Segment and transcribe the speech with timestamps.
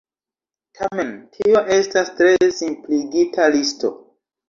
[0.79, 3.97] Tamen, tio estas tre simpligita listo.